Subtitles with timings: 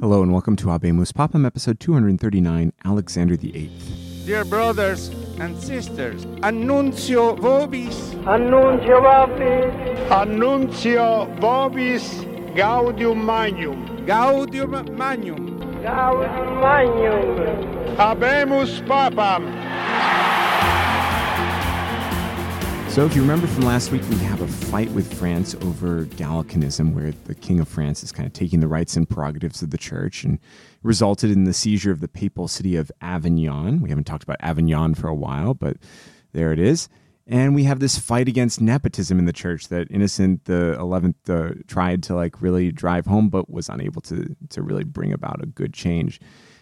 [0.00, 3.70] Hello and welcome to Habemus Papam, episode 239, Alexander VIII.
[4.24, 12.24] Dear brothers and sisters, annuntio vobis, Annuntio vobis, Annuntio vobis
[12.56, 14.06] gaudium magnum.
[14.06, 15.58] gaudium magnum.
[15.82, 17.96] gaudium magnum.
[17.96, 19.69] Habemus papam.
[22.90, 26.92] So, if you remember from last week, we have a fight with France over Gallicanism,
[26.92, 29.78] where the King of France is kind of taking the rights and prerogatives of the
[29.78, 30.40] church and
[30.82, 33.80] resulted in the seizure of the papal city of Avignon.
[33.80, 35.76] We haven't talked about Avignon for a while, but
[36.32, 36.88] there it is.
[37.28, 41.50] And we have this fight against nepotism in the church that Innocent the Eleventh uh,
[41.68, 45.46] tried to like really drive home, but was unable to to really bring about a
[45.46, 46.18] good change.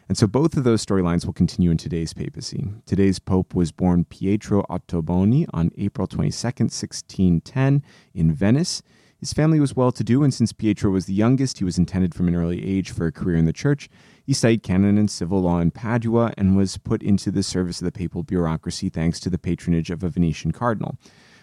[0.09, 2.67] And so both of those storylines will continue in today's papacy.
[2.87, 7.83] Today's pope was born Pietro Ottoboni on April 22nd, 1610,
[8.15, 8.83] in Venice.
[9.21, 12.15] His family was well to do, and since Pietro was the youngest, he was intended
[12.15, 13.91] from an early age for a career in the church.
[14.25, 17.85] He studied canon and civil law in Padua and was put into the service of
[17.85, 20.97] the papal bureaucracy thanks to the patronage of a Venetian cardinal.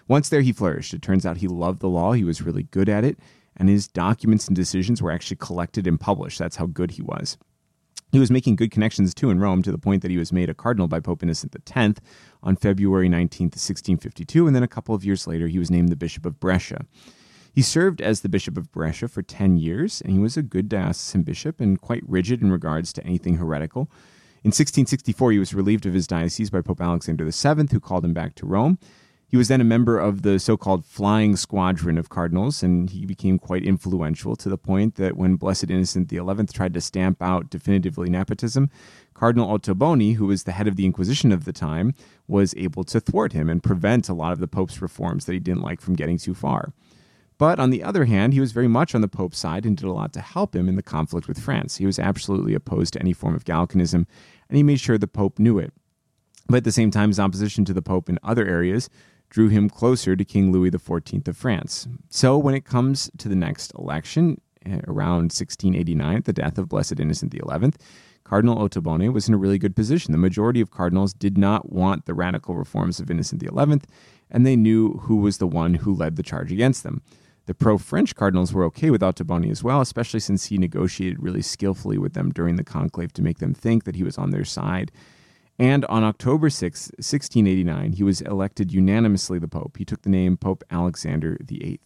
[0.07, 0.93] Once there, he flourished.
[0.93, 3.19] It turns out he loved the law, he was really good at it,
[3.57, 6.39] and his documents and decisions were actually collected and published.
[6.39, 7.37] That's how good he was.
[8.15, 10.49] He was making good connections too in Rome to the point that he was made
[10.49, 11.99] a cardinal by Pope Innocent X
[12.41, 15.97] on February 19, 1652, and then a couple of years later he was named the
[15.97, 16.85] Bishop of Brescia.
[17.53, 20.69] He served as the Bishop of Brescia for 10 years, and he was a good
[20.69, 23.91] diocesan bishop and quite rigid in regards to anything heretical.
[24.45, 28.13] In 1664, he was relieved of his diocese by Pope Alexander VII, who called him
[28.13, 28.79] back to Rome.
[29.27, 33.05] He was then a member of the so called Flying Squadron of cardinals, and he
[33.05, 36.19] became quite influential to the point that when Blessed Innocent XI
[36.53, 38.69] tried to stamp out definitively nepotism,
[39.15, 41.93] Cardinal Ottoboni, who was the head of the Inquisition of the time,
[42.27, 45.39] was able to thwart him and prevent a lot of the Pope's reforms that he
[45.39, 46.73] didn't like from getting too far.
[47.37, 49.85] But on the other hand, he was very much on the Pope's side and did
[49.85, 51.77] a lot to help him in the conflict with France.
[51.77, 54.05] He was absolutely opposed to any form of Gallicanism,
[54.49, 55.73] and he made sure the Pope knew it.
[56.47, 58.89] But at the same time, his opposition to the Pope in other areas
[59.35, 61.89] drew him closer to King Louis XIV of France.
[62.07, 67.01] So when it comes to the next election, eh, around 1689, the death of Blessed
[67.01, 67.71] Innocent XI,
[68.23, 70.13] Cardinal Ottoboni was in a really good position.
[70.13, 73.81] The majority of cardinals did not want the radical reforms of Innocent XI,
[74.31, 77.01] and they knew who was the one who led the charge against them.
[77.45, 81.41] The pro French cardinals were okay with Ottoboni as well, especially since he negotiated really
[81.41, 84.45] skillfully with them during the conclave to make them think that he was on their
[84.45, 84.93] side.
[85.57, 89.77] And on October 6, 1689, he was elected unanimously the Pope.
[89.77, 91.79] He took the name Pope Alexander VIII.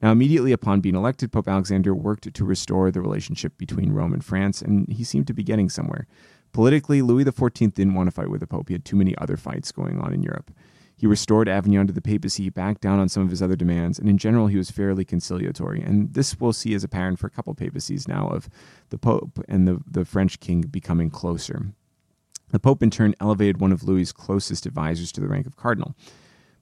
[0.00, 4.24] Now, immediately upon being elected, Pope Alexander worked to restore the relationship between Rome and
[4.24, 6.06] France, and he seemed to be getting somewhere.
[6.52, 8.68] Politically, Louis XIV didn't want to fight with the Pope.
[8.68, 10.50] He had too many other fights going on in Europe.
[10.96, 14.08] He restored Avignon to the papacy, backed down on some of his other demands, and
[14.08, 15.82] in general, he was fairly conciliatory.
[15.82, 18.48] And this we'll see as a pattern for a couple papacies now of
[18.88, 21.66] the Pope and the, the French king becoming closer.
[22.50, 25.94] The Pope, in turn, elevated one of Louis's closest advisors to the rank of cardinal.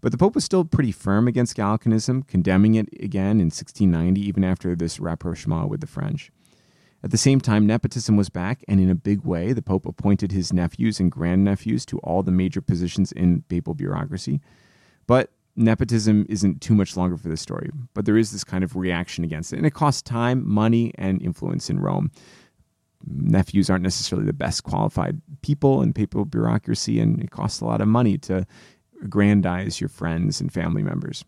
[0.01, 4.45] But the Pope was still pretty firm against Gallicanism, condemning it again in 1690, even
[4.45, 6.31] after this rapprochement with the French.
[7.03, 10.33] At the same time, nepotism was back, and in a big way, the Pope appointed
[10.33, 14.41] his nephews and grandnephews to all the major positions in papal bureaucracy.
[15.07, 18.77] But nepotism isn't too much longer for the story, but there is this kind of
[18.77, 22.11] reaction against it, and it costs time, money, and influence in Rome
[23.07, 27.81] nephews aren't necessarily the best qualified people in papal bureaucracy, and it costs a lot
[27.81, 28.47] of money to
[29.03, 31.25] aggrandize your friends and family members.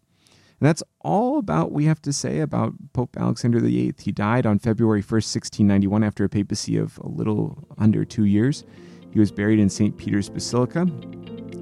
[0.61, 3.95] And that's all about we have to say about Pope Alexander VIII.
[3.99, 8.65] He died on February 1st, 1691, after a papacy of a little under two years.
[9.13, 9.97] He was buried in St.
[9.97, 10.87] Peter's Basilica.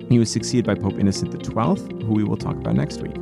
[0.08, 3.16] He was succeeded by Pope Innocent XII, who we will talk about next week.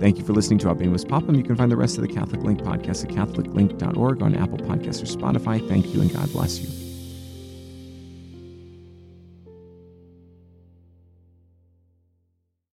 [0.00, 1.36] Thank you for listening to our Habemus Papam.
[1.36, 5.02] You can find the rest of the Catholic Link podcast at catholiclink.org on Apple Podcasts
[5.02, 5.66] or Spotify.
[5.68, 6.79] Thank you and God bless you.